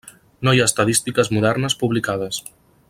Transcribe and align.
No 0.47 0.53
hi 0.55 0.61
ha 0.63 0.69
estadístiques 0.69 1.31
modernes 1.37 1.79
publicades. 1.85 2.43